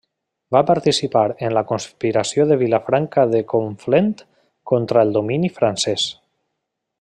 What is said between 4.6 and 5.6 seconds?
contra el domini